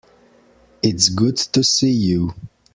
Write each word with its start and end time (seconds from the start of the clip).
It's 0.81 1.09
good 1.09 1.37
to 1.37 1.63
see 1.63 1.91
you. 1.91 2.33